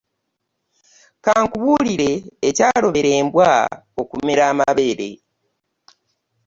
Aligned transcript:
Ka 1.23 1.33
nkubuulire 1.43 2.11
ekyalobera 2.49 3.09
embwa 3.21 3.51
okumera 4.01 4.41
amabeere. 4.51 5.09